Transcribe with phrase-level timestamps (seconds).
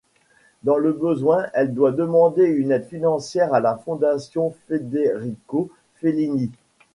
[0.63, 6.49] Dans le besoin, elle doit demander une aide financière à la fondation Federico-Fellini.